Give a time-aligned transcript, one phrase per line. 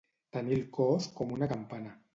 [0.37, 1.99] Tenir el cos com una campana.